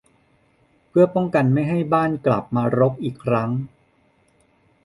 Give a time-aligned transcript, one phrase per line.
[0.89, 3.49] เพื่อป้องกันไม่ให้บ้านกลับมารกอีกครั้ง